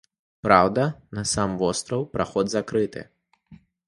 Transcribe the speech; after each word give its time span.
Праўда, 0.45 0.85
на 1.17 1.23
сам 1.33 1.53
востраў 1.61 2.01
праход 2.17 2.49
закрыты. 2.55 3.05